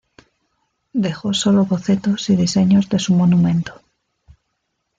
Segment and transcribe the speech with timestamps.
[0.93, 3.79] Dejó sólo bocetos y diseños de su monumento.